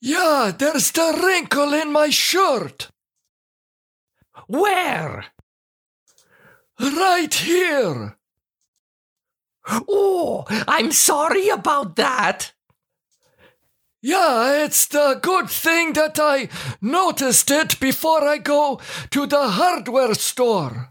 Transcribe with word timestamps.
Yeah, 0.00 0.52
there's 0.56 0.90
the 0.92 1.20
wrinkle 1.22 1.74
in 1.74 1.92
my 1.92 2.08
shirt. 2.10 2.88
Where? 4.46 5.26
Right 6.78 7.34
here. 7.34 8.16
Oh, 9.68 10.46
I'm 10.66 10.90
sorry 10.92 11.48
about 11.50 11.96
that. 11.96 12.52
Yeah, 14.02 14.64
it's 14.64 14.86
the 14.86 15.18
good 15.20 15.50
thing 15.50 15.92
that 15.92 16.18
I 16.18 16.48
noticed 16.80 17.50
it 17.50 17.78
before 17.78 18.26
I 18.26 18.38
go 18.38 18.80
to 19.10 19.26
the 19.26 19.48
hardware 19.48 20.14
store. 20.14 20.89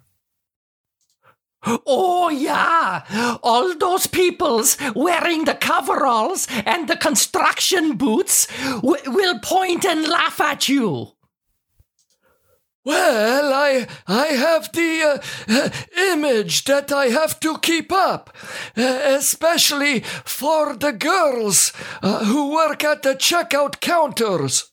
Oh, 1.66 2.30
yeah. 2.30 3.38
All 3.44 3.76
those 3.78 4.08
peoples 4.08 4.78
wearing 4.96 5.46
the 5.46 5.56
coveralls 5.56 6.48
and 6.66 6.88
the 6.88 6.96
construction 6.96 7.98
boots 7.98 8.48
w- 8.82 9.12
will 9.12 9.40
point 9.40 9.86
and 9.86 10.08
laugh 10.08 10.40
at 10.40 10.70
you. 10.70 11.14
Well, 12.86 13.54
I 13.54 13.88
I 14.08 14.28
have 14.28 14.72
the 14.72 15.04
uh, 15.04 15.20
uh, 15.50 15.70
image 16.12 16.64
that 16.64 16.92
I 16.92 17.08
have 17.08 17.40
to 17.42 17.58
keep 17.60 17.92
up, 17.92 18.36
uh, 18.78 18.82
especially 19.04 20.00
for 20.00 20.76
the 20.76 20.94
girls 20.94 21.74
uh, 22.02 22.24
who 22.26 22.52
work 22.54 22.84
at 22.86 23.04
the 23.04 23.16
checkout 23.16 23.82
counters. 23.82 24.69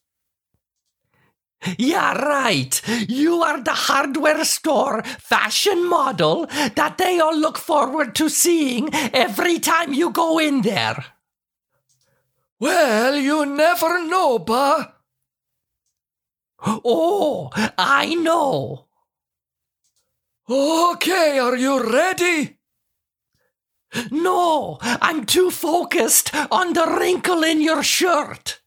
Yeah, 1.77 2.13
right. 2.13 2.81
You 3.09 3.41
are 3.41 3.61
the 3.61 3.73
hardware 3.73 4.45
store 4.45 5.03
fashion 5.03 5.89
model 5.89 6.45
that 6.75 6.97
they 6.97 7.19
all 7.19 7.35
look 7.37 7.57
forward 7.57 8.15
to 8.15 8.29
seeing 8.29 8.89
every 8.93 9.59
time 9.59 9.93
you 9.93 10.11
go 10.11 10.39
in 10.39 10.61
there. 10.61 11.03
Well, 12.59 13.15
you 13.15 13.45
never 13.45 14.03
know, 14.05 14.39
Ba. 14.39 14.93
Oh, 16.59 17.49
I 17.77 18.15
know. 18.15 18.85
Okay, 20.49 21.39
are 21.39 21.55
you 21.57 21.83
ready? 21.91 22.57
No, 24.11 24.77
I'm 24.81 25.25
too 25.25 25.51
focused 25.51 26.33
on 26.51 26.73
the 26.73 26.85
wrinkle 26.85 27.43
in 27.43 27.61
your 27.61 27.83
shirt. 27.83 28.59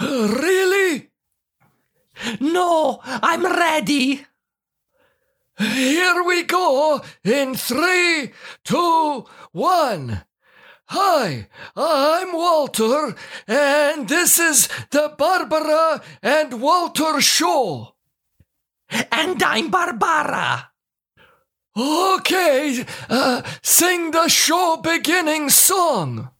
Really? 0.00 1.11
No, 2.40 3.00
I'm 3.04 3.44
ready. 3.44 4.26
Here 5.58 6.22
we 6.24 6.42
go 6.44 7.00
in 7.24 7.54
three, 7.54 8.32
two, 8.64 9.24
one. 9.52 10.24
Hi, 10.86 11.48
I'm 11.76 12.32
Walter, 12.32 13.14
and 13.46 14.08
this 14.08 14.38
is 14.38 14.68
the 14.90 15.14
Barbara 15.16 16.02
and 16.22 16.60
Walter 16.60 17.20
Show. 17.20 17.94
And 19.10 19.42
I'm 19.42 19.70
Barbara. 19.70 20.72
Okay, 21.74 22.84
uh, 23.08 23.42
sing 23.62 24.10
the 24.10 24.28
show 24.28 24.76
beginning 24.82 25.48
song. 25.48 26.31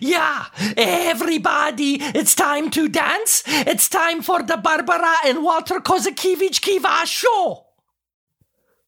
Yeah, 0.00 0.46
everybody, 0.76 1.98
it's 2.00 2.34
time 2.34 2.70
to 2.70 2.88
dance. 2.88 3.42
It's 3.46 3.88
time 3.88 4.22
for 4.22 4.42
the 4.42 4.56
Barbara 4.56 5.16
and 5.26 5.42
Walter 5.42 5.80
Kozakiewicz 5.80 6.60
Kiva 6.60 7.06
show. 7.06 7.66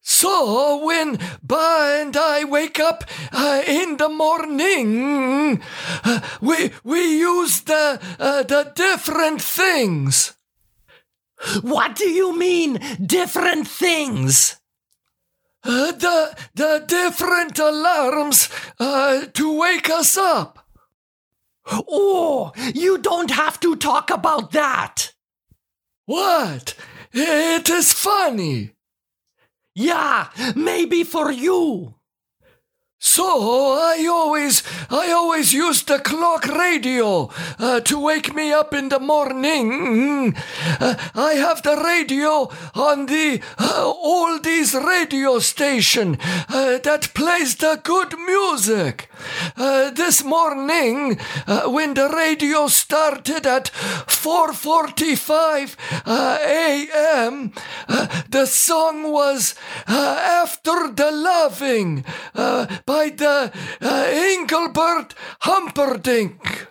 So 0.01 0.85
when 0.85 1.19
Ba 1.43 1.99
and 2.01 2.17
I 2.17 2.45
wake 2.45 2.79
up 2.79 3.05
uh, 3.33 3.63
in 3.67 3.97
the 3.97 4.09
morning, 4.09 5.61
uh, 6.05 6.21
we 6.41 6.71
we 6.85 7.19
use 7.19 7.63
the 7.63 8.01
uh, 8.19 8.45
the 8.45 8.73
different 8.75 9.43
things. 9.43 10.37
What 11.61 11.97
do 11.97 12.09
you 12.09 12.39
mean, 12.39 12.79
different 13.05 13.67
things? 13.67 14.57
Uh, 15.65 15.91
the 15.91 16.37
the 16.55 16.85
different 16.87 17.59
alarms 17.59 18.49
uh, 18.79 19.27
to 19.35 19.59
wake 19.59 19.91
us 19.91 20.17
up. 20.17 20.66
Oh, 21.69 22.53
you 22.75 22.99
don't 22.99 23.31
have 23.31 23.59
to 23.61 23.77
talk 23.77 24.11
about 24.11 24.53
that. 24.53 25.13
What? 26.07 26.75
It 27.13 27.69
is 27.69 27.93
funny. 27.93 28.73
Yeah, 29.75 30.29
maybe 30.55 31.03
for 31.05 31.31
you. 31.31 31.96
So 33.07 33.79
I 33.79 34.05
always, 34.11 34.65
I 34.91 35.13
always 35.13 35.53
use 35.53 35.85
the 35.85 36.01
clock 36.01 36.45
radio 36.49 37.31
uh, 37.57 37.79
to 37.83 38.01
wake 38.01 38.35
me 38.35 38.53
up 38.53 38.75
in 38.75 38.89
the 38.89 38.99
morning. 38.99 40.35
Uh, 40.81 40.97
I 41.15 41.35
have 41.35 41.63
the 41.63 41.77
radio 41.77 42.51
on 42.75 43.07
the 43.07 43.41
uh, 43.59 43.93
oldies 44.05 44.75
radio 44.75 45.39
station 45.39 46.19
uh, 46.49 46.79
that 46.83 47.15
plays 47.15 47.55
the 47.55 47.81
good 47.85 48.19
music. 48.19 49.09
Uh, 49.57 49.91
this 49.91 50.23
morning, 50.25 51.19
uh, 51.47 51.63
when 51.71 51.95
the 51.95 52.09
radio 52.09 52.67
started 52.67 53.47
at 53.47 53.71
4:45 54.07 55.77
uh, 56.05 56.39
a.m., 56.43 57.53
the 58.29 58.47
song 58.47 59.13
was 59.13 59.55
"After 59.87 60.93
the 60.93 61.11
Loving" 61.11 62.05
uh, 62.35 62.67
by 62.97 63.11
the 63.11 63.53
uh, 63.83 64.07
Engelbert 64.09 65.15
Humperdinck. 65.41 66.69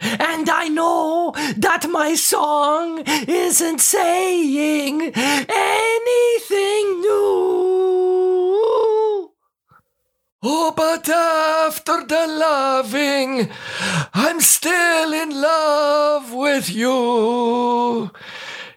And 0.00 0.48
I 0.48 0.66
know 0.68 1.32
that 1.56 1.86
my 1.88 2.14
song 2.16 3.04
isn't 3.28 3.80
saying 3.80 4.96
anything 5.14 6.86
new. 7.06 7.30
Oh, 10.42 10.72
but 10.74 11.08
after 11.08 11.98
the 12.12 12.24
loving, 12.46 13.50
I'm 14.14 14.40
still 14.40 15.12
in 15.12 15.30
love 15.30 16.32
with 16.32 16.70
you. 16.70 18.10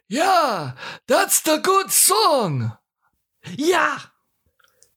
Yeah, 0.08 0.74
that's 1.08 1.42
the 1.42 1.58
good 1.58 1.90
song. 1.90 2.78
Yeah, 3.58 4.00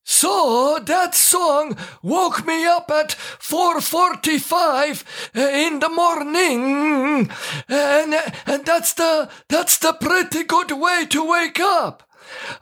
So 0.09 0.79
that 0.85 1.15
song 1.15 1.75
woke 2.01 2.47
me 2.47 2.65
up 2.65 2.89
at 2.89 3.11
4:45 3.11 5.03
in 5.35 5.79
the 5.79 5.89
morning, 5.89 7.29
and 7.67 8.15
and 8.45 8.65
that's 8.65 8.93
the 8.93 9.27
that's 9.49 9.77
the 9.77 9.91
pretty 9.91 10.43
good 10.43 10.71
way 10.71 11.05
to 11.07 11.29
wake 11.29 11.59
up. 11.59 12.03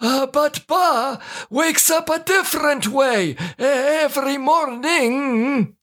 Uh, 0.01 0.25
but 0.25 0.66
Ba 0.67 1.19
wakes 1.51 1.91
up 1.91 2.09
a 2.09 2.17
different 2.17 2.88
way 2.88 3.35
every 3.59 4.39
morning. 4.39 5.75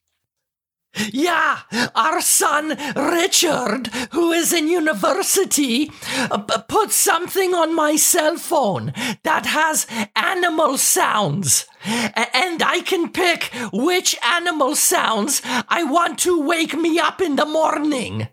Yeah, 1.12 1.60
our 1.94 2.20
son 2.20 2.76
Richard, 2.96 3.88
who 4.12 4.32
is 4.32 4.52
in 4.52 4.68
university, 4.68 5.90
uh, 6.30 6.38
put 6.38 6.92
something 6.92 7.54
on 7.54 7.74
my 7.74 7.96
cell 7.96 8.36
phone 8.36 8.92
that 9.22 9.46
has 9.46 9.86
animal 10.14 10.78
sounds. 10.78 11.66
And 11.84 12.62
I 12.62 12.80
can 12.84 13.10
pick 13.10 13.50
which 13.72 14.16
animal 14.24 14.76
sounds 14.76 15.42
I 15.44 15.82
want 15.84 16.18
to 16.20 16.40
wake 16.40 16.74
me 16.74 16.98
up 16.98 17.20
in 17.20 17.36
the 17.36 17.46
morning. 17.46 18.28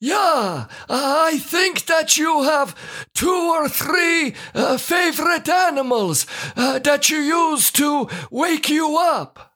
Yeah, 0.00 0.66
I 0.88 1.38
think 1.38 1.86
that 1.86 2.18
you 2.18 2.42
have 2.42 2.74
two 3.14 3.52
or 3.54 3.68
three 3.68 4.34
uh, 4.54 4.76
favorite 4.76 5.48
animals 5.48 6.26
uh, 6.56 6.78
that 6.80 7.08
you 7.08 7.18
use 7.18 7.70
to 7.72 8.08
wake 8.30 8.68
you 8.68 8.98
up. 8.98 9.53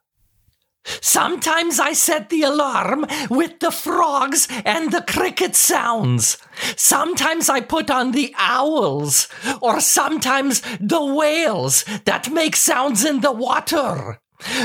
Sometimes 1.00 1.78
I 1.78 1.92
set 1.92 2.28
the 2.30 2.42
alarm 2.42 3.06
with 3.30 3.60
the 3.60 3.70
frogs 3.70 4.48
and 4.64 4.90
the 4.92 5.02
cricket 5.02 5.56
sounds. 5.56 6.38
Sometimes 6.76 7.48
I 7.48 7.60
put 7.60 7.90
on 7.90 8.12
the 8.12 8.34
owls, 8.38 9.28
or 9.60 9.80
sometimes 9.80 10.62
the 10.80 11.04
whales 11.04 11.84
that 12.04 12.30
make 12.30 12.56
sounds 12.56 13.04
in 13.04 13.20
the 13.20 13.32
water. 13.32 14.20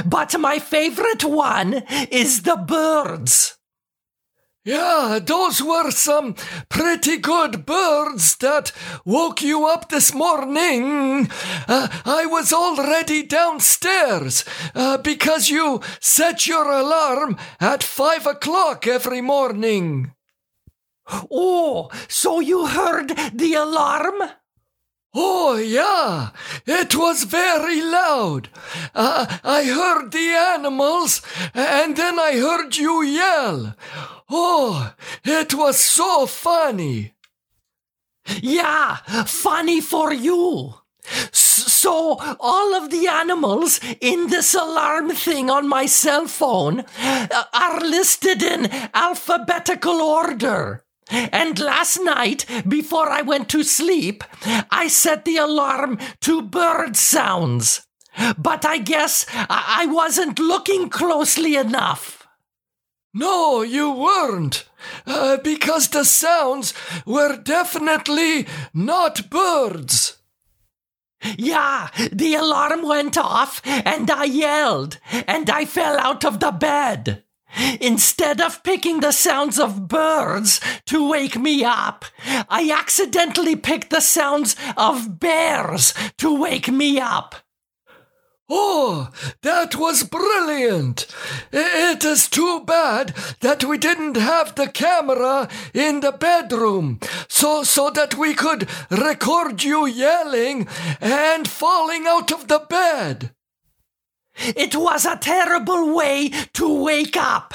But 0.05 0.39
my 0.39 0.59
favorite 0.59 1.23
one 1.23 1.83
is 2.11 2.43
the 2.43 2.57
birds. 2.57 3.57
Yeah, 4.65 5.19
those 5.21 5.62
were 5.62 5.92
some 5.92 6.36
pretty 6.69 7.18
good 7.18 7.65
birds 7.65 8.38
that 8.38 8.71
woke 9.04 9.42
you 9.42 9.68
up 9.68 9.89
this 9.89 10.13
morning. 10.13 11.30
Uh, 11.68 11.89
I 12.06 12.25
was 12.25 12.54
already 12.54 13.24
downstairs 13.24 14.45
uh, 14.74 15.00
because 15.00 15.50
you 15.50 15.81
set 16.00 16.48
your 16.48 16.71
alarm 16.71 17.36
at 17.60 17.83
five 17.83 18.25
o'clock 18.25 18.88
every 18.88 19.19
morning. 19.19 20.13
Oh, 21.30 21.89
so 22.07 22.39
you 22.39 22.68
heard 22.68 23.10
the 23.33 23.56
alarm? 23.56 24.21
Oh, 25.15 25.57
yeah, 25.57 26.31
it 26.65 26.95
was 26.95 27.24
very 27.25 27.81
loud. 27.81 28.50
Uh, 28.95 29.38
I 29.44 29.63
heard 29.63 30.12
the 30.12 30.31
animals, 30.56 31.21
and 31.54 31.95
then 31.95 32.18
I 32.19 32.38
heard 32.38 32.75
you 32.77 33.04
yell. 33.04 33.75
Oh, 34.30 34.94
it 35.24 35.54
was 35.54 35.77
so 35.77 36.25
funny. 36.25 37.13
Yeah, 38.42 38.95
funny 39.25 39.81
for 39.81 40.12
you. 40.12 40.75
So, 41.31 42.18
all 42.39 42.74
of 42.74 42.89
the 42.89 43.07
animals 43.07 43.80
in 44.01 44.27
this 44.30 44.56
alarm 44.56 45.10
thing 45.12 45.50
on 45.50 45.68
my 45.68 45.86
cell 45.86 46.27
phone 46.27 46.86
uh, 46.98 47.44
are 47.54 47.81
listed 47.81 48.42
in 48.42 48.71
alphabetical 48.94 50.01
order. 50.01 50.86
And 51.09 51.59
last 51.59 52.00
night, 52.01 52.45
before 52.67 53.09
I 53.09 53.21
went 53.21 53.50
to 53.50 53.63
sleep, 53.63 54.23
I 54.71 54.88
set 54.88 55.25
the 55.25 55.38
alarm 55.38 56.00
to 56.21 56.41
bird 56.41 56.95
sounds. 56.95 57.85
But 58.38 58.65
I 58.65 58.77
guess 58.77 59.25
I 59.31 59.88
wasn't 59.88 60.39
looking 60.39 60.89
closely 60.89 61.55
enough. 61.55 62.27
No, 63.13 63.61
you 63.61 63.91
weren't. 63.91 64.65
Uh, 65.05 65.38
because 65.38 65.89
the 65.89 66.03
sounds 66.03 66.73
were 67.05 67.38
definitely 67.38 68.47
not 68.73 69.29
birds. 69.29 70.17
Yeah, 71.38 71.89
the 72.11 72.35
alarm 72.35 72.81
went 72.81 73.17
off 73.17 73.61
and 73.65 74.11
I 74.11 74.25
yelled 74.25 75.00
and 75.27 75.50
I 75.50 75.65
fell 75.65 75.97
out 75.97 76.25
of 76.25 76.39
the 76.39 76.51
bed. 76.51 77.23
Instead 77.79 78.41
of 78.41 78.63
picking 78.63 79.00
the 79.00 79.11
sounds 79.11 79.59
of 79.59 79.88
birds 79.88 80.59
to 80.85 81.07
wake 81.09 81.38
me 81.38 81.63
up, 81.63 82.05
I 82.50 82.71
accidentally 82.71 83.55
picked 83.55 83.89
the 83.89 84.01
sounds 84.01 84.55
of 84.75 85.19
bears 85.19 85.94
to 86.17 86.39
wake 86.39 86.69
me 86.69 87.00
up. 87.00 87.35
Oh, 88.50 89.09
that 89.41 89.75
was 89.75 90.03
brilliant! 90.03 91.07
It 91.51 92.03
is 92.03 92.27
too 92.27 92.61
bad 92.65 93.15
that 93.39 93.63
we 93.63 93.77
didn't 93.77 94.17
have 94.17 94.55
the 94.55 94.67
camera 94.67 95.47
in 95.73 96.01
the 96.01 96.11
bedroom, 96.11 97.00
so 97.29 97.63
so 97.63 97.89
that 97.91 98.15
we 98.15 98.33
could 98.33 98.67
record 98.91 99.63
you 99.63 99.85
yelling 99.85 100.67
and 101.00 101.47
falling 101.47 102.05
out 102.05 102.31
of 102.31 102.47
the 102.47 102.59
bed. 102.59 103.31
It 104.38 104.75
was 104.75 105.06
a 105.06 105.18
terrible 105.18 105.94
way 105.95 106.30
to 106.53 106.83
wake 106.83 107.18
up. 107.18 107.53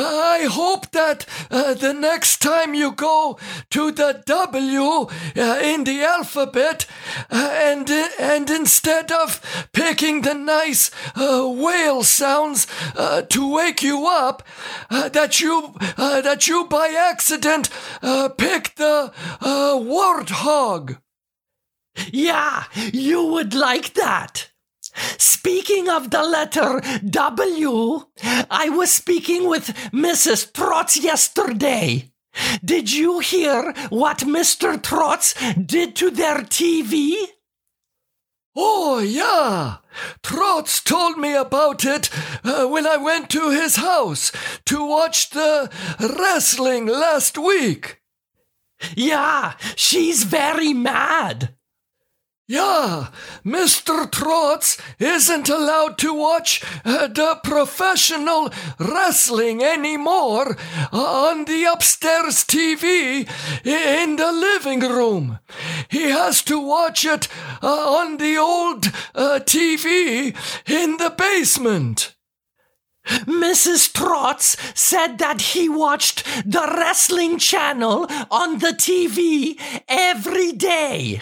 I 0.00 0.46
hope 0.48 0.92
that 0.92 1.26
uh, 1.50 1.74
the 1.74 1.92
next 1.92 2.40
time 2.40 2.74
you 2.74 2.92
go 2.92 3.38
to 3.70 3.90
the 3.90 4.22
W 4.26 4.82
uh, 4.82 5.60
in 5.62 5.84
the 5.84 6.04
alphabet, 6.04 6.86
uh, 7.30 7.50
and 7.52 7.90
and 7.90 8.48
instead 8.48 9.10
of 9.10 9.40
picking 9.72 10.22
the 10.22 10.34
nice 10.34 10.90
uh, 11.16 11.48
whale 11.48 12.04
sounds 12.04 12.66
uh, 12.96 13.22
to 13.22 13.52
wake 13.52 13.82
you 13.82 14.06
up, 14.06 14.46
uh, 14.90 15.08
that 15.08 15.40
you 15.40 15.74
that 15.96 16.46
you 16.46 16.66
by 16.66 16.88
accident 16.88 17.68
pick 18.36 18.76
the 18.76 19.12
warthog. 19.42 20.98
Yeah, 22.12 22.64
you 22.92 23.24
would 23.24 23.54
like 23.54 23.94
that. 23.94 24.50
Speaking 25.18 25.88
of 25.88 26.10
the 26.10 26.22
letter 26.22 26.80
W, 27.08 28.06
I 28.50 28.68
was 28.68 28.92
speaking 28.92 29.48
with 29.48 29.68
Mrs. 29.92 30.52
Trotz 30.52 31.02
yesterday. 31.02 32.12
Did 32.64 32.92
you 32.92 33.20
hear 33.20 33.72
what 33.88 34.18
Mr. 34.18 34.80
Trotz 34.80 35.34
did 35.66 35.96
to 35.96 36.10
their 36.10 36.38
TV? 36.38 37.14
Oh, 38.56 38.98
yeah. 38.98 39.76
Trotz 40.22 40.82
told 40.82 41.16
me 41.16 41.34
about 41.34 41.84
it 41.84 42.10
uh, 42.44 42.66
when 42.66 42.86
I 42.86 42.96
went 42.96 43.30
to 43.30 43.50
his 43.50 43.76
house 43.76 44.32
to 44.66 44.84
watch 44.84 45.30
the 45.30 45.70
wrestling 46.00 46.86
last 46.86 47.38
week. 47.38 48.00
Yeah, 48.96 49.54
she's 49.76 50.24
very 50.24 50.72
mad. 50.72 51.54
Yeah, 52.50 53.08
Mr. 53.44 54.10
Trotz 54.10 54.80
isn't 54.98 55.50
allowed 55.50 55.98
to 55.98 56.14
watch 56.14 56.64
uh, 56.82 57.08
the 57.08 57.38
professional 57.44 58.50
wrestling 58.78 59.62
anymore 59.62 60.56
on 60.90 61.44
the 61.44 61.64
upstairs 61.70 62.44
TV 62.44 63.28
in 63.66 64.16
the 64.16 64.32
living 64.32 64.80
room. 64.80 65.40
He 65.90 66.04
has 66.04 66.40
to 66.44 66.58
watch 66.58 67.04
it 67.04 67.28
uh, 67.62 67.66
on 67.66 68.16
the 68.16 68.38
old 68.38 68.86
uh, 69.14 69.40
TV 69.44 70.34
in 70.66 70.96
the 70.96 71.10
basement. 71.10 72.14
Mrs. 73.26 73.92
Trotz 73.92 74.56
said 74.74 75.18
that 75.18 75.42
he 75.52 75.68
watched 75.68 76.24
the 76.46 76.66
wrestling 76.78 77.38
channel 77.38 78.06
on 78.30 78.60
the 78.60 78.72
TV 78.72 79.60
every 79.86 80.52
day. 80.52 81.20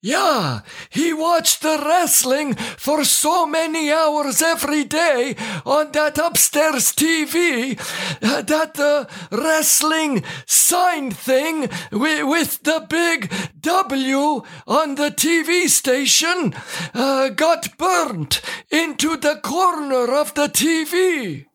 Yeah, 0.00 0.60
he 0.90 1.12
watched 1.12 1.60
the 1.60 1.82
wrestling 1.84 2.54
for 2.54 3.04
so 3.04 3.46
many 3.46 3.90
hours 3.90 4.40
every 4.40 4.84
day 4.84 5.34
on 5.66 5.90
that 5.90 6.18
upstairs 6.18 6.92
TV 6.92 7.76
that 8.20 8.74
the 8.74 9.08
wrestling 9.32 10.22
sign 10.46 11.10
thing 11.10 11.68
with, 11.90 12.28
with 12.28 12.62
the 12.62 12.86
big 12.88 13.32
W 13.60 14.42
on 14.68 14.94
the 14.94 15.10
TV 15.10 15.68
station 15.68 16.54
uh, 16.94 17.30
got 17.30 17.76
burnt 17.76 18.40
into 18.70 19.16
the 19.16 19.40
corner 19.42 20.14
of 20.14 20.32
the 20.34 20.46
TV. 20.46 21.46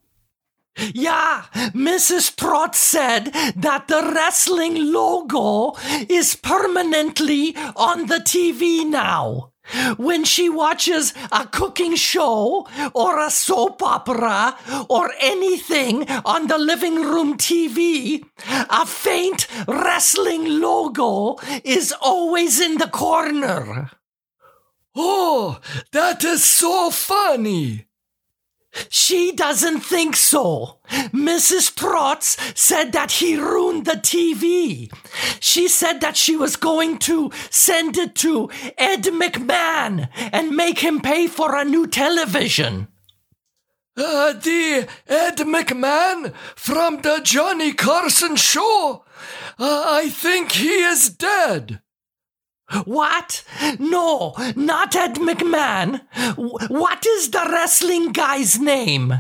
Yeah, 0.78 1.46
Mrs. 1.74 2.36
Trotz 2.36 2.76
said 2.76 3.26
that 3.56 3.88
the 3.88 4.12
wrestling 4.14 4.92
logo 4.92 5.76
is 6.10 6.36
permanently 6.36 7.56
on 7.76 8.08
the 8.08 8.20
TV 8.20 8.86
now. 8.86 9.52
When 9.98 10.26
she 10.26 10.50
watches 10.50 11.14
a 11.32 11.48
cooking 11.48 11.96
show 11.96 12.68
or 12.94 13.20
a 13.20 13.32
soap 13.32 13.82
opera 13.82 14.58
or 14.90 15.12
anything 15.22 16.10
on 16.26 16.48
the 16.48 16.58
living 16.58 16.96
room 16.96 17.38
TV, 17.38 18.26
a 18.70 18.86
faint 18.86 19.48
wrestling 19.68 20.60
logo 20.60 21.38
is 21.64 21.94
always 22.02 22.60
in 22.60 22.78
the 22.78 22.88
corner. 22.88 23.92
Oh, 24.96 25.60
that 25.92 26.24
is 26.24 26.44
so 26.44 26.90
funny! 26.90 27.88
She 28.90 29.32
doesn't 29.32 29.82
think 29.82 30.16
so. 30.16 30.80
Mrs. 31.12 31.74
Trotz 31.74 32.58
said 32.58 32.92
that 32.94 33.12
he 33.14 33.38
ruined 33.38 33.86
the 33.86 33.94
TV. 33.94 34.92
She 35.40 35.68
said 35.68 36.02
that 36.02 36.18
she 36.18 36.36
was 36.36 36.56
going 36.56 36.98
to 37.00 37.32
send 37.50 37.98
it 37.98 38.16
to 38.16 38.50
Ed 38.78 39.04
McMahon 39.04 40.10
and 40.32 40.56
make 40.56 40.80
him 40.80 41.02
pay 41.02 41.28
for 41.28 41.56
a 41.56 41.64
new 41.66 41.88
television. 41.88 42.88
Uh, 43.96 44.34
the 44.34 44.88
Ed 45.08 45.38
McMahon 45.38 46.34
from 46.56 47.02
the 47.02 47.22
Johnny 47.24 47.74
Carson 47.74 48.36
show. 48.36 49.06
Uh, 49.60 49.86
I 49.88 50.10
think 50.10 50.54
he 50.54 50.80
is 50.84 51.10
dead. 51.10 51.83
What? 52.86 53.44
No, 53.80 54.34
not 54.56 54.96
Ed 54.96 55.16
McMahon. 55.16 56.02
What 56.70 57.06
is 57.06 57.32
the 57.32 57.48
wrestling 57.52 58.12
guy's 58.12 58.60
name? 58.60 59.14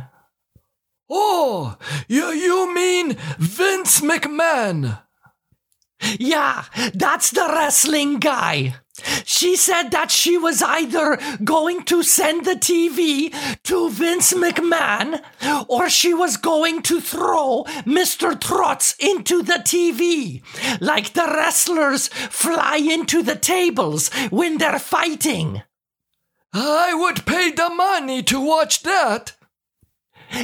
Oh, 1.09 1.77
you, 2.07 2.31
you 2.31 2.73
mean 2.73 3.15
Vince 3.37 4.01
McMahon? 4.01 4.99
Yeah, 6.19 6.65
that's 6.93 7.31
the 7.31 7.47
wrestling 7.53 8.19
guy. 8.19 8.75
She 9.25 9.55
said 9.55 9.89
that 9.89 10.11
she 10.11 10.37
was 10.37 10.61
either 10.61 11.17
going 11.43 11.83
to 11.85 12.03
send 12.03 12.45
the 12.45 12.55
TV 12.55 13.33
to 13.63 13.89
Vince 13.89 14.33
McMahon 14.33 15.19
or 15.67 15.89
she 15.89 16.13
was 16.13 16.37
going 16.37 16.83
to 16.83 17.01
throw 17.01 17.63
Mr. 17.85 18.39
Trotz 18.39 18.95
into 18.99 19.41
the 19.41 19.53
TV, 19.53 20.43
like 20.79 21.13
the 21.13 21.25
wrestlers 21.25 22.07
fly 22.09 22.77
into 22.77 23.23
the 23.23 23.35
tables 23.35 24.13
when 24.29 24.59
they're 24.59 24.77
fighting. 24.77 25.63
I 26.53 26.93
would 26.93 27.25
pay 27.25 27.51
the 27.51 27.69
money 27.69 28.21
to 28.23 28.39
watch 28.39 28.83
that. 28.83 29.35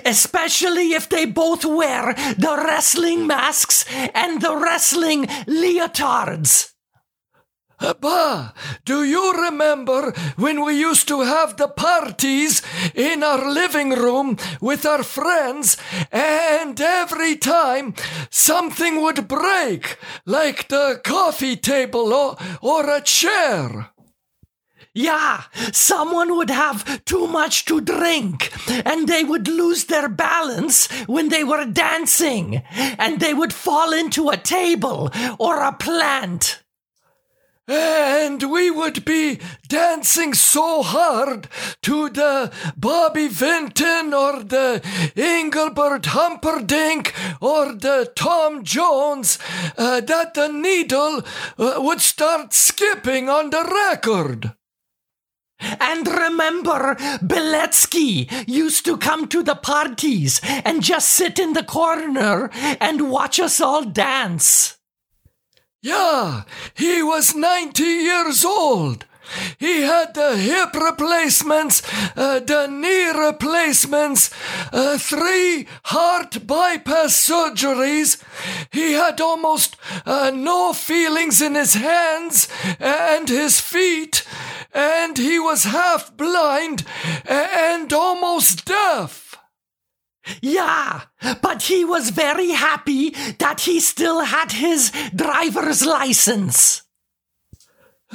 Especially 0.06 0.94
if 0.94 1.08
they 1.08 1.25
both 1.25 1.65
wear 1.65 2.13
the 2.38 2.62
wrestling 2.63 3.27
masks 3.27 3.86
and 4.13 4.41
the 4.41 4.56
wrestling 4.56 5.25
leotards. 5.48 6.74
Bah, 7.79 8.51
do 8.83 9.03
you 9.03 9.31
remember 9.33 10.12
when 10.36 10.63
we 10.65 10.77
used 10.77 11.07
to 11.07 11.21
have 11.21 11.55
the 11.55 11.69
parties 11.69 12.62
in 12.93 13.24
our 13.24 13.50
living 13.50 13.91
room 13.91 14.38
with 14.59 14.86
our 14.86 15.01
friends 15.03 15.77
and 16.12 16.79
every 16.79 17.38
time 17.38 17.93
something 18.29 19.01
would 19.01 19.27
break, 19.29 19.98
like 20.25 20.67
the 20.67 21.00
coffee 21.03 21.55
table 21.55 22.13
or, 22.13 22.38
or 22.62 22.89
a 22.89 23.01
chair? 23.01 23.91
Yeah, 24.93 25.43
someone 25.71 26.36
would 26.36 26.50
have 26.50 27.05
too 27.05 27.27
much 27.27 27.63
to 27.65 27.79
drink, 27.79 28.51
and 28.86 29.07
they 29.07 29.24
would 29.24 29.48
lose 29.48 29.86
their 29.86 30.09
balance 30.09 30.88
when 31.07 31.29
they 31.29 31.43
were 31.43 31.63
dancing, 31.63 32.63
and 32.98 33.19
they 33.19 33.33
would 33.33 33.53
fall 33.53 33.93
into 33.93 34.29
a 34.29 34.38
table 34.38 35.12
or 35.38 35.62
a 35.62 35.71
plant. 35.71 36.63
And 37.72 38.52
we 38.52 38.72
would 38.72 39.06
be 39.06 39.40
dancing 39.68 40.34
so 40.34 40.82
hard 40.82 41.48
to 41.84 42.10
the 42.10 42.52
Bobby 42.76 43.28
Vinton 43.28 44.12
or 44.12 44.42
the 44.42 44.82
Engelbert 45.16 46.08
Humperdinck 46.08 47.14
or 47.40 47.74
the 47.74 48.12
Tom 48.16 48.64
Jones 48.64 49.38
uh, 49.78 50.02
that 50.02 50.34
the 50.34 50.48
needle 50.48 51.22
uh, 51.60 51.76
would 51.78 52.02
start 52.02 52.54
skipping 52.54 53.30
on 53.30 53.52
the 53.52 53.64
record. 53.92 54.54
And 55.60 56.08
remember, 56.08 56.96
Beletsky 57.22 58.48
used 58.48 58.84
to 58.86 58.98
come 58.98 59.28
to 59.28 59.44
the 59.44 59.56
parties 59.56 60.42
and 60.44 60.82
just 60.82 61.10
sit 61.10 61.38
in 61.38 61.54
the 61.54 61.64
corner 61.64 62.50
and 62.82 63.12
watch 63.12 63.40
us 63.40 63.62
all 63.62 63.84
dance. 63.84 64.78
Yeah, 65.81 66.43
he 66.74 67.01
was 67.01 67.36
90 67.36 67.83
years 67.83 68.43
old. 68.43 69.05
He 69.57 69.81
had 69.81 70.13
the 70.13 70.36
hip 70.36 70.74
replacements, 70.74 71.81
uh, 72.17 72.39
the 72.39 72.67
knee 72.67 73.12
replacements, 73.12 74.31
uh, 74.74 74.98
three 74.98 75.67
heart 75.86 76.45
bypass 76.45 77.29
surgeries. 77.29 78.21
He 78.71 78.93
had 78.93 79.21
almost 79.21 79.77
uh, 80.05 80.31
no 80.33 80.74
feelings 80.74 81.41
in 81.41 81.55
his 81.55 81.75
hands 81.75 82.50
and 82.79 83.29
his 83.29 83.62
feet, 83.62 84.25
and 84.74 85.17
he 85.17 85.39
was 85.39 85.63
half 85.63 86.15
blind 86.17 86.83
and 87.25 87.93
almost 87.93 88.65
deaf. 88.65 89.28
Yeah, 90.41 91.01
but 91.41 91.63
he 91.63 91.86
was 91.86 92.09
very 92.09 92.51
happy 92.51 93.12
that 93.39 93.62
he 93.62 93.79
still 93.79 94.21
had 94.21 94.51
his 94.51 94.91
driver's 95.15 95.86
license. 95.86 96.83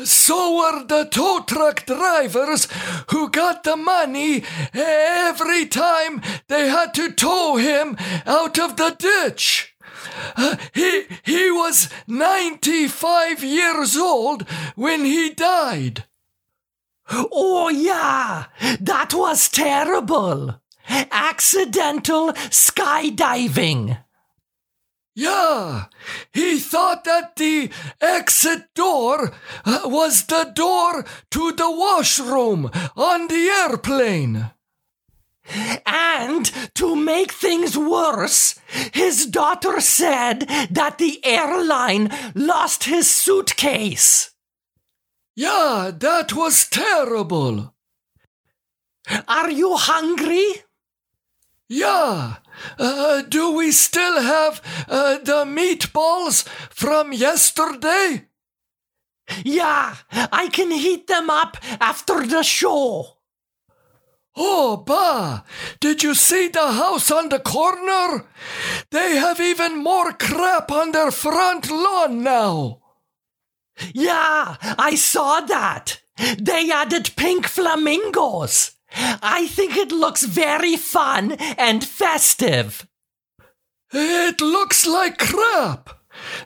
So 0.03 0.57
were 0.57 0.85
the 0.85 1.05
tow 1.09 1.45
truck 1.47 1.87
drivers 1.87 2.67
who 3.11 3.31
got 3.31 3.63
the 3.63 3.77
money 3.77 4.43
every 4.73 5.67
time 5.67 6.21
they 6.49 6.69
had 6.69 6.95
to 6.95 7.13
tow 7.13 7.57
him 7.57 7.97
out 8.27 8.59
of 8.59 8.77
the 8.77 8.97
ditch. 8.99 9.77
Uh, 10.37 10.57
he, 10.75 11.05
he 11.23 11.51
was 11.51 11.89
95 12.09 13.45
years 13.45 13.97
old 13.97 14.49
when 14.75 15.05
he 15.05 15.31
died. 15.31 16.05
Oh, 17.11 17.69
yeah, 17.69 18.47
that 18.81 19.15
was 19.15 19.49
terrible. 19.49 20.61
Accidental 20.89 22.33
skydiving. 22.33 23.99
Yeah, 25.17 25.85
he 26.33 26.59
thought 26.59 27.05
that 27.05 27.37
the 27.37 27.71
exit 28.01 28.75
door 28.75 29.33
uh, 29.65 29.83
was 29.85 30.25
the 30.25 30.51
door 30.53 31.05
to 31.31 31.53
the 31.53 31.71
washroom 31.71 32.69
on 32.97 33.29
the 33.29 33.49
airplane. 33.63 34.51
And 35.87 36.51
to 36.75 36.97
make 36.97 37.31
things 37.31 37.79
worse, 37.79 38.59
his 38.93 39.27
daughter 39.27 39.81
said 39.81 40.41
that 40.71 40.97
the 40.99 41.25
airline 41.25 42.11
lost 42.35 42.85
his 42.85 43.09
suitcase. 43.09 44.31
Yeah, 45.37 45.93
that 45.97 46.33
was 46.33 46.69
terrible. 46.69 47.75
Are 49.29 49.51
you 49.51 49.77
hungry? 49.77 50.63
Yeah. 51.69 52.37
Uh, 52.79 53.23
do 53.23 53.53
we 53.53 53.73
still 53.73 54.21
have 54.21 54.61
uh, 54.89 55.19
the 55.19 55.45
meatballs 55.45 56.47
from 56.71 57.13
yesterday? 57.13 58.27
Yeah, 59.45 59.97
I 60.13 60.49
can 60.49 60.71
heat 60.71 61.07
them 61.07 61.31
up 61.31 61.57
after 61.81 62.27
the 62.27 62.43
show. 62.43 63.19
Oh, 64.37 64.77
bah! 64.79 65.43
Did 65.81 66.03
you 66.03 66.15
see 66.15 66.49
the 66.49 66.73
house 66.73 67.11
on 67.11 67.29
the 67.29 67.39
corner? 67.39 68.27
They 68.91 69.17
have 69.17 69.41
even 69.41 69.83
more 69.83 70.13
crap 70.13 70.73
on 70.73 70.93
their 70.93 71.13
front 71.13 71.71
lawn 71.71 72.23
now. 72.23 72.81
Yeah, 73.95 74.57
I 74.61 74.97
saw 74.97 75.41
that. 75.41 76.01
They 76.39 76.71
added 76.71 77.13
pink 77.17 77.47
flamingos. 77.47 78.73
I 78.95 79.47
think 79.49 79.77
it 79.77 79.93
looks 79.93 80.23
very 80.23 80.77
fun 80.77 81.33
and 81.33 81.85
festive. 81.85 82.87
It 83.93 84.41
looks 84.41 84.87
like 84.87 85.19
crap. 85.19 85.91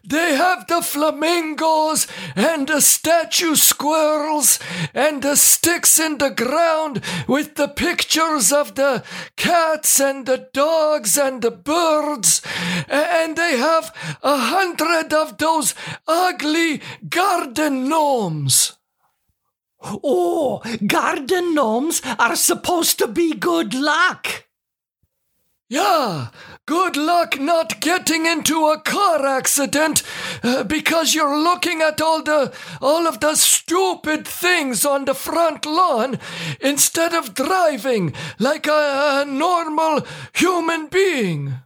They 0.03 0.35
have 0.35 0.67
the 0.67 0.81
flamingos 0.81 2.07
and 2.35 2.67
the 2.67 2.81
statue 2.81 3.55
squirrels 3.55 4.59
and 4.95 5.23
the 5.23 5.37
sticks 5.37 5.99
in 5.99 6.19
the 6.19 6.31
ground 6.31 7.03
with 7.27 7.57
the 7.57 7.69
pictures 7.69 8.53
of 8.53 8.75
the 8.75 9.05
cats 9.37 10.01
and 10.01 10.27
the 10.27 10.49
dogs 10.53 11.19
and 11.19 11.43
the 11.43 11.51
birds. 11.51 12.43
And 12.89 13.37
they 13.37 13.59
have 13.59 13.95
a 14.23 14.37
hundred 14.37 15.13
of 15.13 15.39
those 15.39 15.75
ugly 16.07 16.81
garden 17.09 17.89
gnomes. 17.89 18.78
Oh, 19.81 20.61
garden 20.87 21.55
gnomes 21.55 22.03
are 22.19 22.37
supposed 22.37 22.99
to 22.99 23.07
be 23.07 23.35
good 23.35 23.75
luck. 23.75 24.45
Yeah, 25.71 26.29
good 26.65 26.97
luck 26.97 27.39
not 27.39 27.81
getting 27.81 28.25
into 28.25 28.69
a 28.69 28.81
car 28.81 29.27
accident 29.27 30.03
uh, 30.43 30.65
because 30.65 31.15
you're 31.15 31.39
looking 31.39 31.83
at 31.83 32.01
all 32.01 32.23
the 32.23 32.55
all 32.81 33.07
of 33.07 33.21
the 33.21 33.35
stupid 33.35 34.27
things 34.27 34.87
on 34.87 35.05
the 35.05 35.15
front 35.15 35.67
lawn 35.67 36.19
instead 36.63 37.13
of 37.13 37.35
driving 37.35 38.15
like 38.39 38.67
a, 38.67 39.23
a 39.23 39.25
normal 39.27 40.07
human 40.33 40.87
being. 40.87 41.61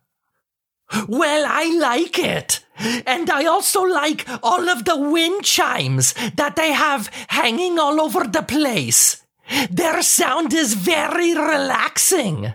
Well, 1.09 1.45
I 1.49 1.77
like 1.79 2.19
it. 2.19 2.61
And 3.07 3.31
I 3.31 3.45
also 3.45 3.83
like 3.83 4.27
all 4.43 4.69
of 4.69 4.85
the 4.85 4.97
wind 4.97 5.45
chimes 5.45 6.15
that 6.35 6.57
they 6.57 6.73
have 6.73 7.09
hanging 7.29 7.79
all 7.79 8.01
over 8.01 8.25
the 8.25 8.43
place. 8.43 9.25
Their 9.71 10.03
sound 10.03 10.53
is 10.53 10.75
very 10.75 11.35
relaxing. 11.35 12.55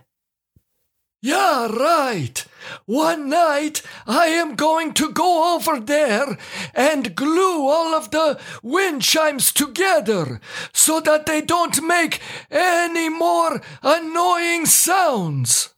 Yeah, 1.21 1.67
right. 1.67 2.45
One 2.85 3.29
night 3.29 3.81
I 4.05 4.27
am 4.27 4.55
going 4.55 4.93
to 4.93 5.11
go 5.11 5.55
over 5.55 5.79
there 5.79 6.37
and 6.73 7.15
glue 7.15 7.67
all 7.67 7.95
of 7.95 8.11
the 8.11 8.39
wind 8.61 9.01
chimes 9.01 9.51
together 9.51 10.39
so 10.73 10.99
that 11.01 11.25
they 11.25 11.41
don't 11.41 11.81
make 11.81 12.21
any 12.51 13.09
more 13.09 13.61
annoying 13.81 14.65
sounds. 14.65 15.73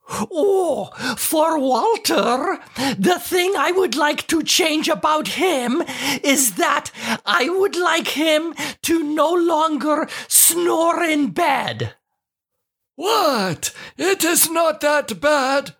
Oh, 0.08 0.92
for 1.18 1.58
Walter, 1.58 2.60
the 2.98 3.20
thing 3.20 3.56
I 3.58 3.72
would 3.72 3.96
like 3.96 4.28
to 4.28 4.44
change 4.44 4.88
about 4.88 5.30
him 5.30 5.82
is 6.24 6.56
that 6.56 6.92
I 7.26 7.50
would 7.50 7.76
like 7.76 8.10
him 8.10 8.54
to 8.84 9.04
no 9.04 9.34
longer 9.34 10.08
snore 10.28 11.04
in 11.04 11.32
bed. 11.32 11.96
What? 12.96 13.74
It 13.98 14.24
is 14.24 14.50
not 14.50 14.82
that 14.82 15.20
bad. 15.20 15.76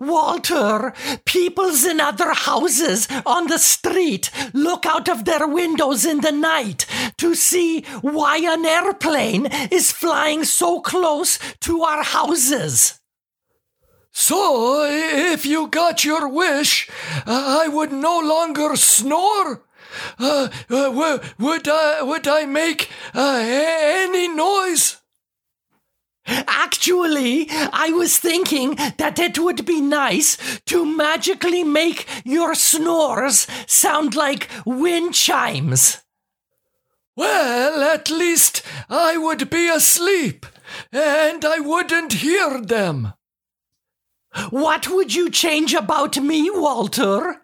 Walter, 0.00 0.94
peoples 1.24 1.84
in 1.84 2.00
other 2.00 2.32
houses 2.32 3.08
on 3.26 3.46
the 3.48 3.58
street 3.58 4.30
look 4.54 4.86
out 4.86 5.08
of 5.08 5.24
their 5.24 5.46
windows 5.46 6.04
in 6.04 6.20
the 6.20 6.32
night 6.32 6.86
to 7.18 7.34
see 7.34 7.82
why 8.00 8.38
an 8.38 8.64
airplane 8.64 9.46
is 9.70 9.92
flying 9.92 10.44
so 10.44 10.80
close 10.80 11.38
to 11.60 11.82
our 11.82 12.02
houses. 12.02 13.00
So, 14.12 14.86
if 14.88 15.44
you 15.44 15.68
got 15.68 16.02
your 16.02 16.26
wish, 16.26 16.88
I 17.26 17.68
would 17.68 17.92
no 17.92 18.18
longer 18.18 18.74
snore. 18.76 19.62
Uh, 20.18 20.48
uh, 20.70 21.20
would 21.38 21.68
I 21.68 22.02
would 22.02 22.26
I 22.26 22.46
make 22.46 22.90
uh, 23.14 23.42
any 23.44 24.28
noise? 24.28 24.95
Actually, 26.58 27.46
I 27.50 27.90
was 27.90 28.16
thinking 28.16 28.76
that 28.96 29.18
it 29.18 29.38
would 29.38 29.66
be 29.66 29.80
nice 29.80 30.38
to 30.64 30.86
magically 30.86 31.62
make 31.62 32.08
your 32.24 32.54
snores 32.54 33.46
sound 33.66 34.16
like 34.16 34.48
wind 34.64 35.12
chimes. 35.12 35.98
Well, 37.14 37.82
at 37.82 38.10
least 38.10 38.62
I 38.88 39.18
would 39.18 39.50
be 39.50 39.68
asleep, 39.68 40.46
and 40.90 41.44
I 41.44 41.58
wouldn't 41.60 42.14
hear 42.14 42.60
them. 42.60 43.12
What 44.48 44.88
would 44.88 45.14
you 45.14 45.28
change 45.30 45.74
about 45.74 46.16
me, 46.16 46.50
Walter? 46.50 47.42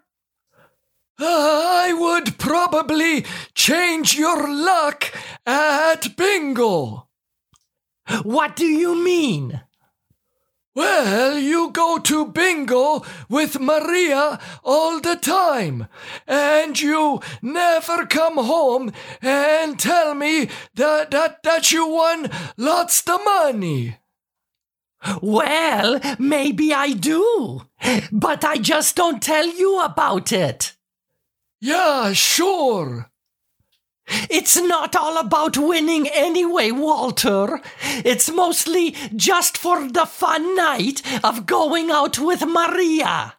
I 1.19 1.93
would 1.93 2.39
probably 2.39 3.25
change 3.53 4.17
your 4.17 4.51
luck 4.51 5.11
at 5.45 6.17
bingo. 6.17 7.07
What 8.23 8.55
do 8.55 8.65
you 8.65 8.95
mean? 8.95 9.61
Well, 10.75 11.37
you 11.37 11.69
go 11.71 11.99
to 11.99 12.25
bingo 12.25 13.03
with 13.29 13.59
Maria 13.59 14.39
all 14.63 14.99
the 14.99 15.15
time, 15.15 15.87
and 16.27 16.79
you 16.79 17.21
never 17.43 18.07
come 18.07 18.37
home 18.37 18.91
and 19.21 19.79
tell 19.79 20.15
me 20.15 20.49
that, 20.73 21.11
that, 21.11 21.43
that 21.43 21.71
you 21.71 21.87
won 21.87 22.31
lots 22.57 23.07
of 23.07 23.23
money. 23.23 23.99
Well, 25.21 25.99
maybe 26.17 26.73
I 26.73 26.93
do, 26.93 27.61
but 28.11 28.43
I 28.43 28.57
just 28.57 28.95
don't 28.95 29.21
tell 29.21 29.45
you 29.47 29.79
about 29.79 30.31
it. 30.31 30.75
Yeah, 31.61 32.13
sure. 32.13 33.11
It's 34.07 34.57
not 34.57 34.95
all 34.95 35.17
about 35.17 35.57
winning 35.57 36.07
anyway, 36.07 36.71
Walter. 36.71 37.61
It's 38.03 38.29
mostly 38.29 38.95
just 39.15 39.57
for 39.57 39.87
the 39.87 40.05
fun 40.05 40.55
night 40.55 41.01
of 41.23 41.45
going 41.45 41.89
out 41.89 42.19
with 42.19 42.45
Maria. 42.45 43.35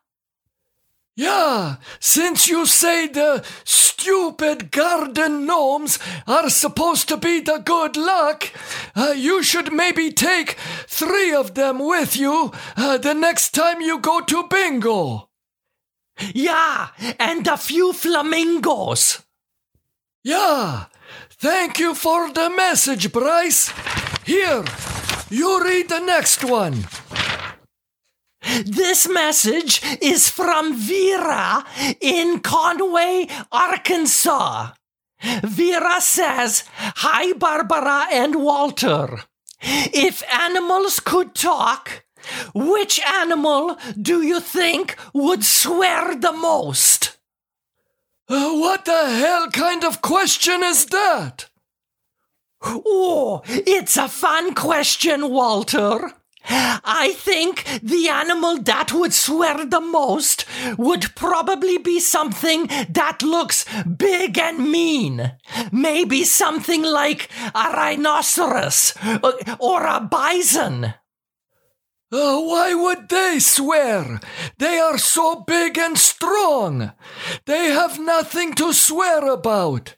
Yeah, 1.17 1.77
since 2.01 2.49
you 2.49 2.67
say 2.67 3.07
the 3.07 3.45
stupid 3.63 4.73
garden 4.73 5.47
gnomes 5.47 6.01
are 6.27 6.51
supposed 6.51 7.09
to 7.09 7.17
be 7.17 7.39
the 7.39 7.59
good 7.59 7.97
luck, 7.97 8.51
uh, 8.97 9.15
you 9.17 9.43
should 9.43 9.73
maybe 9.73 10.11
take 10.11 10.57
three 10.89 11.33
of 11.33 11.55
them 11.55 11.79
with 11.79 12.17
you 12.17 12.53
uh, 12.77 12.99
the 12.99 13.15
next 13.15 13.55
time 13.55 13.81
you 13.81 14.01
go 14.01 14.21
to 14.23 14.49
bingo. 14.49 15.29
Yeah, 16.33 16.89
and 17.21 17.47
a 17.47 17.57
few 17.57 17.93
flamingos. 17.93 19.24
Yeah, 20.27 20.87
thank 21.29 21.79
you 21.79 21.95
for 21.95 22.33
the 22.33 22.49
message, 22.49 23.13
Bryce. 23.13 23.71
Here, 24.25 24.65
you 25.29 25.63
read 25.63 25.91
the 25.91 26.01
next 26.01 26.43
one. 26.43 26.87
This 28.65 29.07
message 29.07 29.83
is 30.01 30.31
from 30.31 30.77
Vera 30.79 31.67
in 32.01 32.41
Conway, 32.41 33.27
Arkansas. 33.53 34.71
Vera 35.43 36.01
says, 36.01 36.65
Hi, 37.05 37.35
Barbara 37.35 38.07
and 38.11 38.37
Walter. 38.37 39.25
If 39.61 40.23
animals 40.33 41.01
could 41.01 41.35
talk, 41.35 42.05
which 42.55 42.99
animal 43.01 43.77
do 44.01 44.23
you 44.23 44.41
think 44.41 44.97
would 45.13 45.45
swear 45.45 46.15
the 46.15 46.33
most? 46.33 47.14
Uh, 48.29 48.55
what 48.55 48.85
the 48.85 49.11
hell 49.11 49.51
kind 49.51 49.85
of 49.85 50.01
question 50.01 50.63
is 50.63 50.87
that? 50.87 51.51
Oh, 52.63 53.43
it's 53.47 53.97
a 53.99 54.09
fun 54.09 54.55
question, 54.55 55.31
Walter. 55.31 56.13
I 56.47 57.15
think 57.17 57.65
the 57.83 58.09
animal 58.09 58.59
that 58.63 58.93
would 58.93 59.15
swear 59.15 59.65
the 59.65 59.81
most 59.81 60.45
would 60.77 61.15
probably 61.15 61.79
be 61.79 62.01
something 62.01 62.67
that 62.91 63.23
looks 63.23 63.65
big 63.85 64.39
and 64.39 64.71
mean. 64.71 65.33
Maybe 65.73 66.25
something 66.25 66.83
like 66.83 67.31
a 67.55 67.71
rhinoceros 67.71 68.95
uh, 69.03 69.33
or 69.59 69.87
a 69.87 70.01
bison. 70.01 70.95
Uh, 72.15 72.41
why 72.43 72.73
would 72.75 73.09
they 73.09 73.41
swear? 73.41 74.21
They 74.59 74.79
are 74.79 74.99
so 74.99 75.41
big 75.41 75.77
and 75.77 75.99
strong. 75.99 76.93
They 77.45 77.71
have 77.73 77.99
nothing 77.99 78.55
to 78.55 78.73
swear 78.73 79.27
about. 79.27 79.97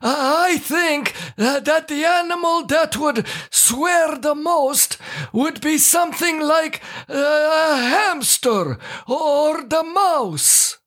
I 0.00 0.56
think 0.56 1.14
that 1.36 1.88
the 1.88 2.04
animal 2.06 2.64
that 2.64 2.96
would 2.96 3.26
swear 3.50 4.16
the 4.16 4.34
most 4.34 4.96
would 5.34 5.60
be 5.60 5.76
something 5.76 6.40
like 6.40 6.80
uh, 7.10 7.14
a 7.14 7.76
hamster 7.76 8.78
or 9.06 9.62
the 9.62 9.82
mouse. 9.82 10.78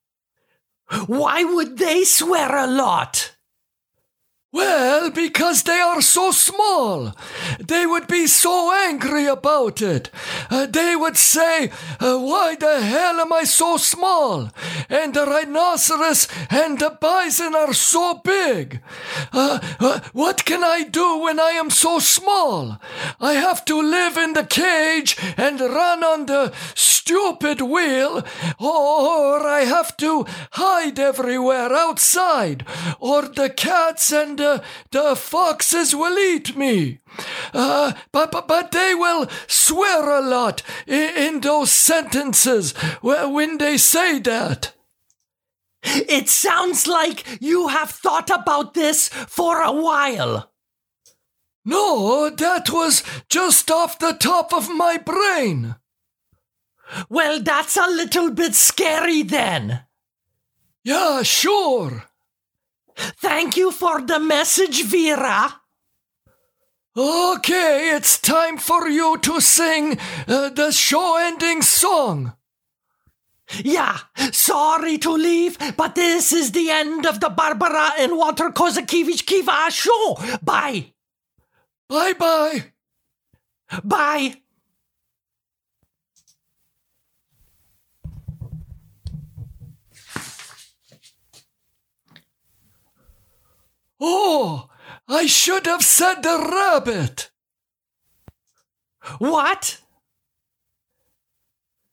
Why 1.06 1.44
would 1.44 1.78
they 1.78 2.04
swear 2.04 2.56
a 2.56 2.66
lot? 2.66 3.33
Well, 4.54 5.10
because 5.10 5.63
they 5.63 5.80
are 5.80 6.00
so 6.00 6.30
small. 6.30 7.13
They 7.60 7.88
would 7.88 8.06
be 8.06 8.28
so 8.28 8.72
angry 8.72 9.26
about 9.26 9.82
it. 9.82 10.12
Uh, 10.48 10.68
they 10.68 10.96
would 10.96 11.18
say, 11.18 11.72
uh, 12.00 12.20
Why 12.20 12.56
the 12.56 12.80
hell 12.80 13.20
am 13.20 13.34
I 13.34 13.46
so 13.46 13.78
small? 13.78 14.52
And 14.89 15.16
the 15.16 15.26
rhinoceros 15.26 16.28
and 16.52 16.78
the 16.78 16.92
bison 17.02 17.56
are 17.56 17.74
so 17.74 18.22
big. 18.24 18.80
Uh, 19.34 19.58
uh, 19.80 20.02
what 20.13 20.46
can 20.46 20.63
I 20.63 20.84
do 20.84 21.18
when 21.18 21.39
I 21.39 21.54
am 21.58 21.72
so 21.72 21.98
small? 21.98 22.78
I 23.20 23.34
have 23.34 23.66
to 23.66 23.82
live 23.82 24.18
in 24.18 24.34
the 24.34 24.46
cage 24.46 25.18
and 25.36 25.60
run 25.60 26.04
on 26.04 26.28
the 26.28 26.54
stupid 26.76 27.60
wheel, 27.60 28.24
or 28.60 29.48
I 29.48 29.66
have 29.66 29.98
to 29.98 30.26
hide 30.52 31.00
everywhere 31.00 31.74
outside, 31.74 32.66
or 33.00 33.24
the 33.24 33.50
cats 33.50 34.12
and 34.13 34.43
the, 34.44 34.64
the 34.92 35.16
foxes 35.16 35.96
will 35.96 36.18
eat 36.18 36.56
me. 36.56 37.00
Uh, 37.54 37.94
but, 38.12 38.32
but, 38.32 38.48
but 38.48 38.72
they 38.72 38.94
will 38.94 39.28
swear 39.48 40.10
a 40.10 40.22
lot 40.22 40.62
in, 40.86 41.10
in 41.16 41.40
those 41.40 41.72
sentences 41.72 42.74
when 43.02 43.58
they 43.58 43.78
say 43.78 44.20
that. 44.20 44.74
It 45.84 46.30
sounds 46.30 46.88
like 46.88 47.38
you 47.42 47.68
have 47.68 47.90
thought 47.90 48.30
about 48.30 48.74
this 48.74 49.10
for 49.10 49.62
a 49.62 49.72
while. 49.72 50.50
No, 51.66 52.30
that 52.30 52.70
was 52.70 53.04
just 53.30 53.72
off 53.72 54.00
the 54.00 54.14
top 54.14 54.54
of 54.54 54.70
my 54.70 54.98
brain. 54.98 55.76
Well, 57.10 57.42
that's 57.42 57.78
a 57.78 57.88
little 57.88 58.32
bit 58.32 58.56
scary 58.56 59.24
then. 59.24 59.84
Yeah, 60.84 61.24
sure. 61.24 62.04
Thank 62.96 63.58
you 63.58 63.72
for 63.72 64.02
the 64.02 64.20
message, 64.20 64.84
Vera. 64.86 65.62
Okay, 66.96 67.96
it's 67.96 68.20
time 68.20 68.58
for 68.58 68.88
you 68.88 69.18
to 69.18 69.42
sing 69.42 69.98
uh, 70.28 70.50
the 70.50 70.72
show 70.72 71.18
ending 71.18 71.64
song. 71.64 72.34
Yeah, 73.64 73.98
sorry 74.32 74.98
to 75.00 75.12
leave, 75.12 75.58
but 75.76 75.96
this 75.96 76.32
is 76.32 76.52
the 76.52 76.70
end 76.70 77.06
of 77.06 77.20
the 77.20 77.30
Barbara 77.30 77.94
and 78.00 78.16
Walter 78.16 78.50
Kozakiewicz 78.50 79.26
Kiva 79.26 79.70
show. 79.70 80.18
Bye. 80.42 80.94
Bye 81.90 82.14
bye. 82.14 82.72
Bye. 83.84 84.43
Oh, 94.06 94.68
I 95.08 95.28
should 95.28 95.66
have 95.66 95.82
said 95.82 96.24
the 96.24 96.38
rabbit. 96.38 97.32
What? 99.18 99.78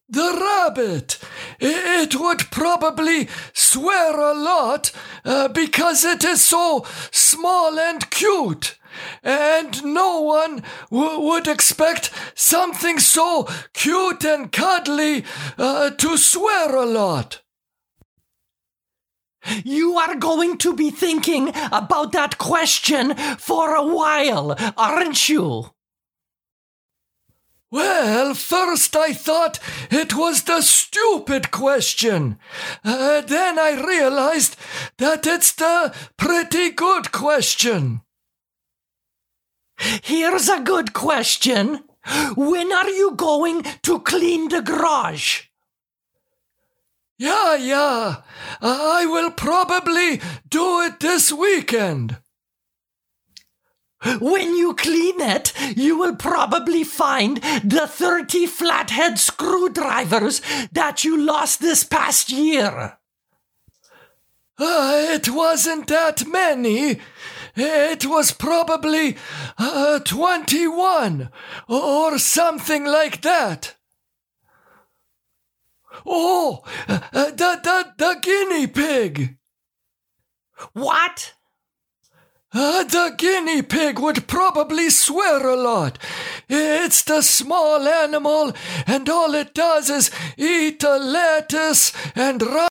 The 0.09 0.33
rabbit. 0.33 1.21
It 1.61 2.17
would 2.17 2.51
probably 2.51 3.29
swear 3.53 4.19
a 4.19 4.35
lot 4.35 4.91
uh, 5.25 5.47
because 5.49 6.05
it 6.05 6.25
is 6.25 6.43
so 6.43 6.85
small 7.13 7.79
and 7.79 8.11
cute. 8.11 8.77
And 9.23 9.85
no 9.85 10.21
one 10.21 10.65
w- 10.91 11.21
would 11.21 11.47
expect 11.47 12.11
something 12.35 12.99
so 12.99 13.47
cute 13.73 14.25
and 14.25 14.51
cuddly 14.51 15.25
uh, 15.57 15.91
to 15.91 16.19
swear 16.19 16.75
a 16.75 16.87
lot. 16.87 17.43
You 19.65 19.97
are 19.97 20.17
going 20.17 20.59
to 20.59 20.75
be 20.75 20.91
thinking 20.91 21.53
about 21.73 22.13
that 22.13 22.39
question 22.39 23.15
for 23.39 23.75
a 23.75 23.87
while, 23.87 24.55
aren't 24.77 25.29
you? 25.29 25.71
Well, 27.73 28.35
first 28.35 28.97
I 28.97 29.13
thought 29.13 29.61
it 29.91 30.15
was 30.15 30.43
the 30.43 30.61
stupid 30.61 31.53
question. 31.53 32.39
Uh, 32.85 33.21
then 33.21 33.61
I 33.61 33.81
realized 33.81 34.57
that 34.99 35.25
it's 35.25 35.53
the 35.53 35.95
pretty 36.17 36.71
good 36.71 37.13
question. 37.13 38.01
Here's 40.03 40.49
a 40.49 40.61
good 40.61 40.93
question. 40.93 41.85
When 42.35 42.73
are 42.73 42.89
you 42.89 43.13
going 43.15 43.65
to 43.83 44.01
clean 44.01 44.49
the 44.49 44.63
garage? 44.63 45.50
Yeah, 47.21 47.55
yeah. 47.57 48.23
I 48.63 49.05
will 49.05 49.31
probably 49.31 50.23
do 50.49 50.81
it 50.81 51.01
this 51.01 51.31
weekend. 51.31 52.17
When 54.21 54.57
you 54.57 54.73
clean 54.73 55.21
it, 55.21 55.53
you 55.77 55.99
will 55.99 56.17
probably 56.17 56.83
find 56.83 57.37
the 57.63 57.87
30 57.87 58.47
flathead 58.47 59.19
screwdrivers 59.19 60.41
that 60.73 61.05
you 61.05 61.19
lost 61.19 61.61
this 61.61 61.85
past 61.85 62.31
year. 62.31 62.97
Uh, 64.59 65.09
it 65.11 65.29
wasn't 65.29 65.89
that 65.89 66.27
many. 66.27 67.01
It 67.55 68.07
was 68.07 68.33
probably 68.33 69.19
uh, 69.59 69.99
21 69.99 71.29
or 71.69 72.19
something 72.19 72.87
like 72.87 73.21
that. 73.21 73.77
Oh, 76.07 76.63
uh, 76.89 77.01
the, 77.11 77.61
the, 77.63 77.95
the 77.99 78.19
guinea 78.21 78.67
pig. 78.67 79.37
What? 80.73 81.35
Uh, 82.53 82.83
the 82.83 83.15
guinea 83.17 83.63
pig 83.63 84.01
would 84.01 84.27
probably 84.27 84.91
swear 84.91 85.47
a 85.47 85.55
lot. 85.55 85.99
It's 86.49 87.03
the 87.03 87.23
small 87.23 87.87
animal, 87.87 88.53
and 88.89 89.09
all 89.09 89.35
it 89.35 89.55
does 89.55 89.89
is 89.89 90.11
eat 90.37 90.83
a 90.83 90.97
lettuce 90.97 91.93
and 92.17 92.43